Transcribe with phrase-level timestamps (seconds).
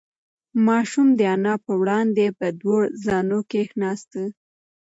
[0.67, 4.13] ماشوم د انا په وړاندې په دوه زانو کښېناست.